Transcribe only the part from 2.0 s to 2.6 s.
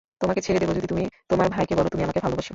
আমাকে ভালোবাসো।